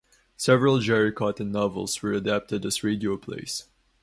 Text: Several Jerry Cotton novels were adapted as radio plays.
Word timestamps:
Several 0.35 0.79
Jerry 0.79 1.11
Cotton 1.11 1.51
novels 1.51 2.01
were 2.01 2.11
adapted 2.13 2.65
as 2.65 2.83
radio 2.83 3.17
plays. 3.17 3.67